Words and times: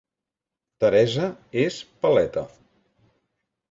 Teresa 0.85 1.29
és 1.67 1.79
paleta 2.07 2.49